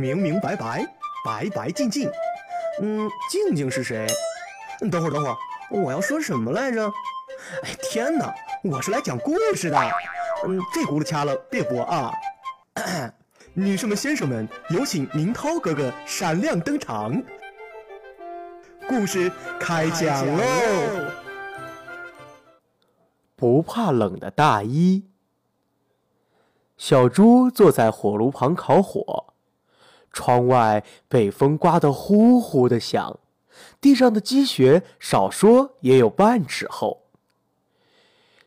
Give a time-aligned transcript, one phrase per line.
[0.00, 0.82] 明明白白，
[1.22, 2.10] 白白净净。
[2.80, 4.06] 嗯，静静是谁？
[4.90, 5.36] 等会儿，等会儿，
[5.70, 6.86] 我要说什么来着？
[7.62, 8.34] 哎，天哪，
[8.64, 9.78] 我是来讲故事的。
[10.46, 12.10] 嗯，这轱辘掐了，别播啊。
[13.52, 17.22] 女士们、先生们，有请明涛哥哥闪亮登场。
[18.88, 19.30] 故事
[19.60, 20.42] 开讲喽！
[23.36, 25.04] 不怕冷的大衣。
[26.78, 29.29] 小猪坐在火炉旁烤火，
[30.12, 33.18] 窗外北风刮得呼呼的响，
[33.80, 37.02] 地上的积雪少说也有半尺厚。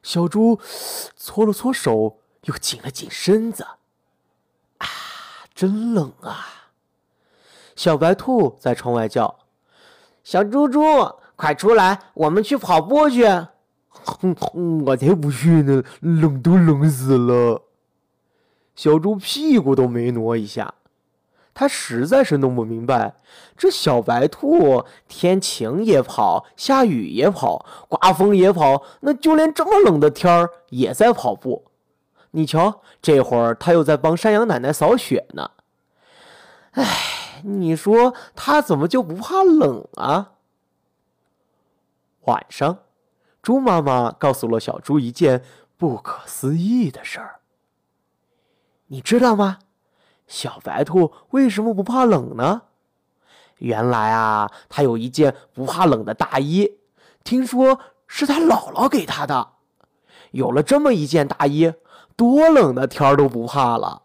[0.01, 0.59] 小猪
[1.15, 3.63] 搓了搓手，又紧了紧身子。
[4.79, 4.87] 啊，
[5.55, 6.71] 真冷啊！
[7.75, 9.39] 小白兔在窗外叫
[10.23, 10.81] ：“小猪猪，
[11.35, 13.25] 快出来，我们去跑步去！”
[13.87, 17.63] 哼 哼我才不去呢，冷都冷死了。
[18.75, 20.73] 小猪屁股都没挪一下，
[21.53, 23.15] 他实在是弄不明白，
[23.55, 31.65] 这小白兔天晴也跑，下雨也跑，刮风也跑，那就连这么冷的天儿也在跑步。
[32.31, 35.51] 你瞧，这会儿他又在帮山羊奶奶扫雪呢。
[36.71, 40.31] 哎，你说他怎么就不怕冷啊？
[42.21, 42.79] 晚上，
[43.43, 45.43] 猪妈妈告诉了小猪一件
[45.77, 47.41] 不可思议的事儿。
[48.87, 49.59] 你知道吗？
[50.27, 52.63] 小白兔为什么不怕冷呢？
[53.59, 56.77] 原来啊，它有一件不怕冷的大衣，
[57.23, 59.49] 听说是它姥姥给它的。
[60.31, 61.73] 有了这么一件大衣，
[62.15, 64.01] 多冷的天儿都不怕了。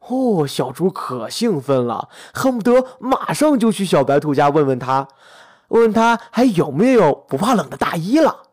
[0.00, 5.08] 哦，小猪可兴奋了，恨不得马上就去小白兔家问问他，
[5.68, 8.44] 问问他还有没有不怕冷的大衣了。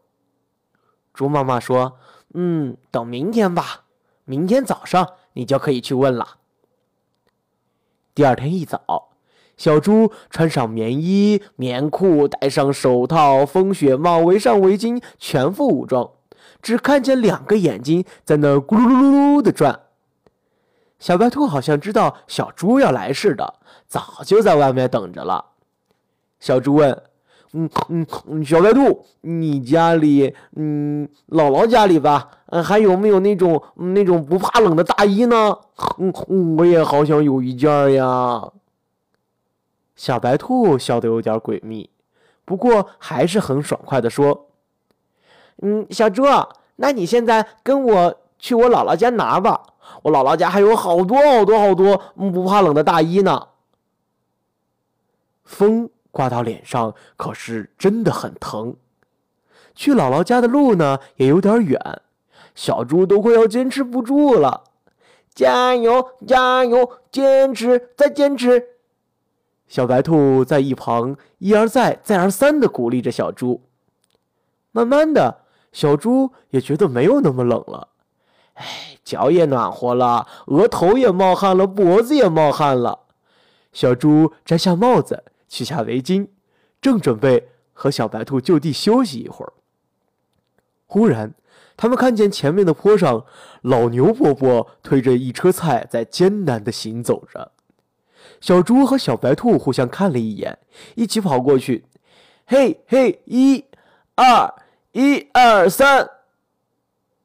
[1.14, 1.98] 猪妈妈说
[2.34, 3.84] ：“嗯，等明天吧。”
[4.30, 6.38] 明天早上你就可以去问了。
[8.16, 9.10] 第二天一早，
[9.56, 16.10] 小猪穿上棉衣、棉裤，戴上手套、风雪帽，围上围巾，全副武装，
[16.60, 19.82] 只看见两个眼睛在那咕噜噜噜噜的转。
[20.98, 25.52] 小白兔好像知道小猪要来似的，早就在外面等着了。
[26.40, 27.04] 小猪问。
[27.54, 27.70] 嗯
[28.28, 35.58] 嗯，小白兔，你家里，嗯，姥姥家里吧，嗯还有没有那种那种不怕冷的大衣呢？
[35.98, 38.52] 嗯，我也好想有一件呀。
[39.96, 41.90] 小白兔笑得有点诡秘，
[42.44, 44.48] 不过还是很爽快的说
[45.64, 46.24] ：“嗯，小猪，
[46.76, 49.64] 那你现在跟我去我姥姥家拿吧，
[50.04, 53.48] 我姥姥家还有好多好多好多不怕冷的大衣呢。”
[55.46, 55.90] 风。
[56.18, 58.76] 刮到脸上可是真的很疼。
[59.76, 61.80] 去姥姥家的路呢也有点远，
[62.56, 64.64] 小猪都快要坚持不住了。
[65.36, 68.64] 加油，加油，坚持，再坚持！
[69.68, 73.62] 小白兔在一旁一而再、再而三的鼓励着小猪。
[74.72, 77.90] 慢慢的，小猪也觉得没有那么冷了。
[78.56, 78.66] 哎，
[79.04, 83.02] 脚也暖和了，额头也冒汗了，脖子也冒汗了。
[83.72, 85.24] 小猪摘下帽子。
[85.48, 86.28] 取下围巾，
[86.82, 89.54] 正准备和小白兔就地休息一会儿。
[90.86, 91.34] 忽然，
[91.76, 93.26] 他们看见前面的坡上，
[93.62, 97.52] 老牛伯伯推着一车菜在艰难地行走着。
[98.40, 100.60] 小猪和小白兔互相看了一眼，
[100.96, 101.86] 一起跑过去。
[102.46, 103.66] 嘿嘿，一、
[104.16, 104.54] 二、
[104.94, 106.10] 一、二、三，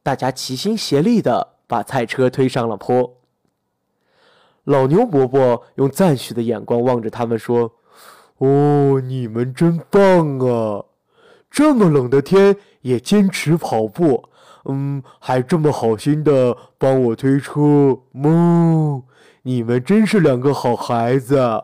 [0.03, 3.17] 大家齐心协力地把菜车推上了坡。
[4.65, 7.75] 老牛伯伯用赞许的眼光望着他们说。
[8.45, 10.85] 哦，你们真棒啊！
[11.49, 14.25] 这么冷的天也坚持跑步，
[14.65, 19.05] 嗯，还这么好心的帮我推车，哞！
[19.43, 21.63] 你们真是两个好孩子。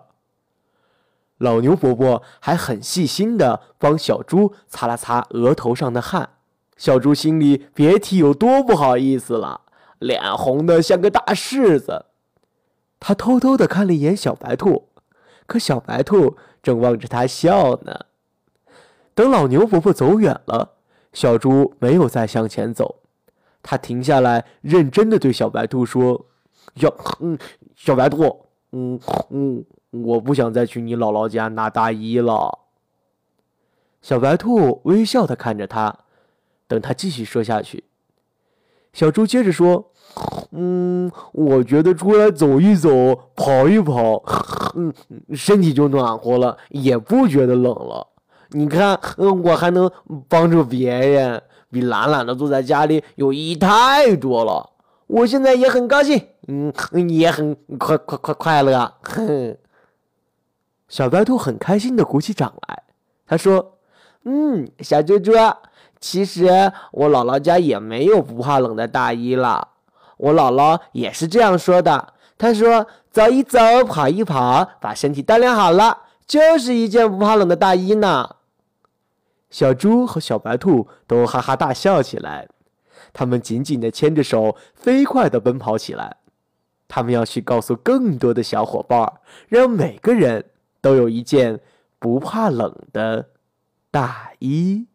[1.39, 6.31] 老牛伯伯还很细心的帮小猪擦了擦额头上的汗，
[6.77, 9.63] 小猪心里别提有多不好意思了，
[9.99, 12.05] 脸红的像个大柿子。
[13.01, 14.88] 他偷偷的看了一眼小白兔。
[15.49, 18.05] 可小白兔正望着他笑呢。
[19.15, 20.75] 等老牛伯伯走远了，
[21.13, 23.01] 小猪没有再向前走，
[23.63, 26.27] 他停下来，认真的对小白兔说
[26.77, 26.95] ：“小，
[27.75, 29.01] 小白兔，嗯
[29.31, 32.59] 嗯，我不想再去你姥姥家拿大衣了。”
[34.03, 36.05] 小白兔微笑的看着他，
[36.69, 37.85] 等他继续说下去，
[38.93, 39.93] 小猪接着说。
[40.51, 42.91] 嗯，我觉得出来走一走、
[43.37, 44.21] 跑一跑，
[44.75, 44.93] 嗯，
[45.33, 48.05] 身体就暖和了，也不觉得冷了。
[48.51, 48.99] 你看，
[49.45, 49.89] 我还能
[50.27, 51.41] 帮助别人，
[51.71, 54.71] 比懒懒的坐在家里有意义太多了。
[55.07, 56.73] 我现在也很高兴，嗯，
[57.09, 58.93] 也很快快快快乐。
[59.03, 59.57] 哼。
[60.89, 62.83] 小白兔很开心的鼓起掌来，
[63.27, 63.75] 他说
[64.25, 65.33] ：“嗯，小猪猪，
[66.01, 69.69] 其实我姥姥家也没有不怕冷的大衣了。
[70.17, 72.15] 我姥姥也是这样说的。
[72.37, 78.37] 她说，走一走，跑一跑，把身体锻炼好了，就是一件不怕冷的大衣呢。”
[79.51, 82.49] 小猪和小白兔都哈哈大笑起来，
[83.13, 86.17] 他们紧紧的牵着手，飞快的奔跑起来。
[86.87, 89.15] 他们要去告诉更多的小伙伴，
[89.49, 90.47] 让每个人。
[90.81, 91.59] 都有一件
[91.99, 93.31] 不怕冷的
[93.91, 94.87] 大衣。